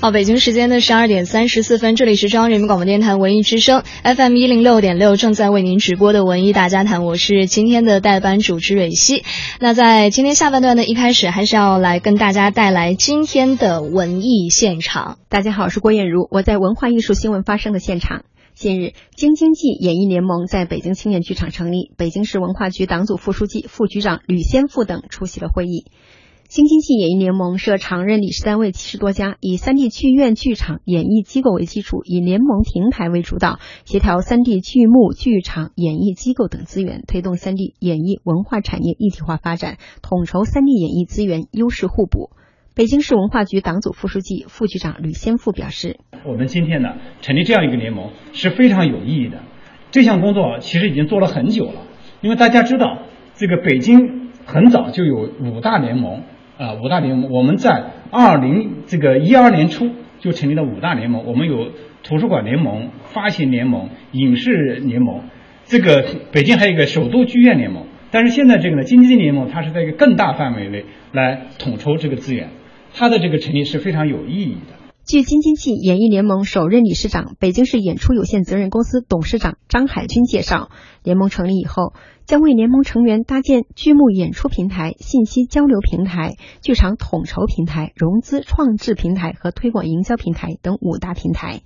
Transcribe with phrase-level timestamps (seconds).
[0.00, 9.24] 好，北京时间的十二点三十四分，这里是中央人民广播电台文艺之声 FM 一零六点六，正在为您直播的文艺大家谈，我是今天的代班主持蕊希。
[9.58, 15.18] 那在今天下半段呢，一开始还是要来跟大家带来今天的文艺现场。
[15.28, 18.22] 大家好，我是郭艳茹，我在文化艺术新闻发生的现场。
[18.54, 25.86] 近日，京津冀演艺联盟在北京青年剧场成立，北京市文化局党组副书记、副局长吕先富等出席了会议。
[26.48, 42.30] 京津冀演艺联盟设常任理事单位七十多家，以三地剧院、剧场、演艺机构为基础，以联盟平台为主导，协调三地剧目、剧场、演艺机构等资源，推动三地演艺文化产业一体化发展，统筹三地演艺资源优势互补。
[42.74, 49.42] 北京市文化局党组副书记、副局长吕先富表示：“我们今天呢，成立这样一个联盟是非常有意义的。
[49.90, 51.82] 这项工作其实已经做了很久了，
[52.22, 53.02] 因为大家知道，
[53.34, 56.22] 这个北京很早就有五大联盟。”
[56.58, 61.24] 啊，五大联盟，我们在二零这个一二年初就成立了五大联盟。
[61.24, 61.70] 我们有
[62.02, 65.22] 图书馆联盟、发行联盟、影视联盟，
[65.66, 67.86] 这个北京还有一个首都剧院联盟。
[68.10, 72.48] 但是现在这个呢，京津冀联盟它是在一个更大范围内来统筹这个资源，
[72.92, 74.77] 它的这个成立是非常有意义的。
[75.08, 80.68] 据京津冀演艺联盟首任理事长、北京市演出有限责任公司董事长张海军介绍，
[81.02, 81.94] 联盟成立以后，
[82.26, 91.62] 将为联盟成员搭建剧目演出平台、信息交流平台、剧场统筹平台、融资创制平台和推广营销平台等五大平台。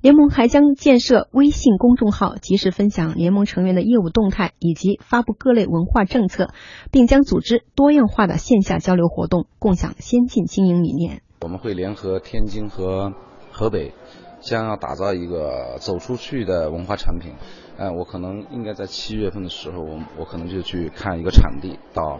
[0.00, 6.48] 联盟还将建设微信公众号，及时分享联盟成员的业务动态以及发布各类文化政策，
[6.90, 11.22] 并将组织多样化的线下交流活动，共享先进经营理念。
[11.44, 13.12] 我们会联合天津和
[13.52, 13.92] 河北，
[14.40, 17.34] 将要打造一个走出去的文化产品。
[17.76, 22.18] 呃，我可能应该在七月份的时候，我我可能就去看一个场地，到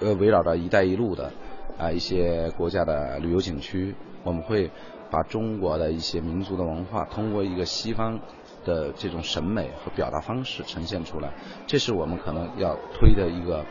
[0.00, 1.30] 呃围绕着“一带一路”的
[1.78, 4.68] 啊一些国家的旅游景区，我们会
[5.12, 8.18] 把中国的一些民族的文化，通过一个西方
[8.64, 11.32] 的这种审美和表达方式呈现出来。
[11.68, 13.64] 这是我们可能要推的一个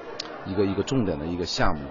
[0.46, 1.90] 一个一个重点的一个项目。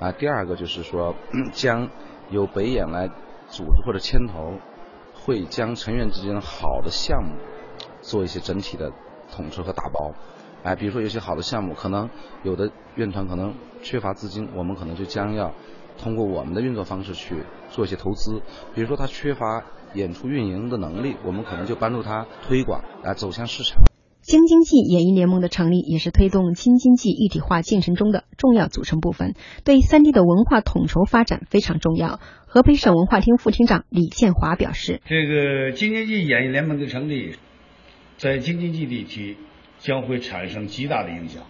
[0.00, 1.14] 啊，第二个就是说
[1.52, 1.88] 将。
[2.30, 3.08] 由北演来
[3.48, 4.54] 组织或者牵头，
[5.12, 7.34] 会将成员之间好的项目
[8.02, 8.92] 做一些整体的
[9.32, 10.12] 统筹和打包。
[10.62, 12.08] 哎，比如说有些好的项目，可能
[12.44, 13.52] 有的院团可能
[13.82, 15.50] 缺乏资金，我们可能就将要
[15.98, 18.40] 通过我们的运作方式去做一些投资。
[18.76, 23.89] 比如说他缺乏演出运营的能力，我们可能就帮助他推广，来走向市场。
[24.30, 32.20] 京津冀演艺联盟的成立，也是推动京津冀一体化进程中的重要组成部分，对三地的文化统筹发展非常重要。
[32.46, 37.34] 河北省文化厅副厅长李建华表示：“这个京津冀演艺联盟的成立，
[38.18, 39.36] 在京津冀地区
[39.80, 41.42] 将会产生极大的影响。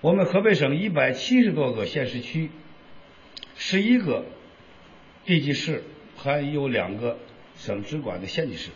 [0.00, 2.52] 我们河北省一百七十多个县市区，
[3.56, 4.26] 十一个
[5.24, 5.82] 地级市，
[6.16, 7.18] 还有两个
[7.56, 8.70] 省直管的县级市，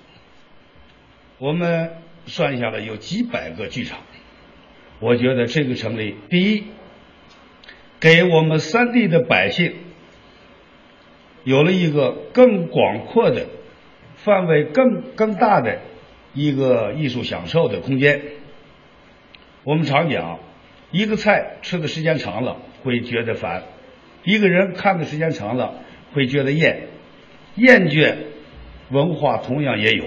[1.39, 1.93] 我们。”
[2.29, 3.99] 算下来有几百个剧场，
[5.01, 6.65] 我觉得这个成立，第一，
[7.99, 9.75] 给我们三地的百姓
[11.45, 13.47] 有了一个更广阔的、
[14.17, 15.81] 范围更更大的
[16.35, 18.23] 一个艺术享受的空间。
[19.65, 20.39] 我们常讲，
[20.91, 23.65] 一个菜吃的时间长了会觉得烦，
[24.25, 25.75] 一个人看的时间长了
[26.13, 26.89] 会觉得厌，
[27.57, 28.17] 厌倦
[28.91, 30.05] 文化同样也有。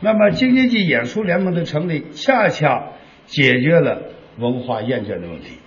[0.00, 2.92] 那么京津冀演出联盟的成立，恰恰
[3.26, 4.02] 解决了
[4.38, 5.58] 文化厌倦的问题，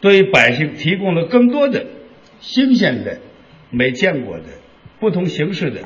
[0.00, 1.86] 对百姓提供了更多的
[2.40, 3.20] 新鲜的、
[3.70, 4.44] 没见过的、
[4.98, 5.82] 不同形式的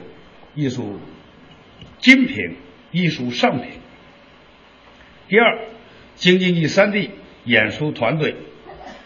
[0.54, 1.00] 艺术
[1.98, 2.36] 精品、
[2.92, 3.70] 艺术上品。
[5.26, 5.58] 第二，
[6.14, 7.10] 京津冀三地
[7.44, 8.36] 演出团队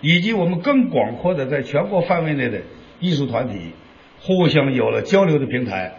[0.03, 2.61] 以及我们更广阔的在全国范围内的
[3.01, 3.73] 艺术团体，
[4.21, 5.95] 互相有了交流的平台。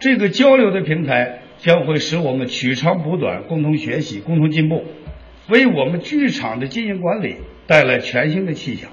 [0.00, 4.84] 这个交流的平台将会使我们取长补短，共同学习，共同进步，
[5.50, 7.36] 为我们剧场的经营管理
[7.66, 8.90] 带来全新的气象。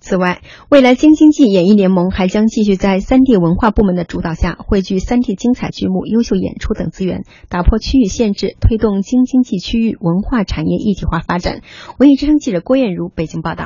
[0.00, 11.62] 此外，未来京津冀演艺联盟还将继续在三地文化部门的主导下，汇聚三地精彩剧目、优秀演出等资源，打破区域限制，推动京津冀区域文化产业一体化发展。
[11.98, 13.64] 文艺之声记者郭艳茹北京报道。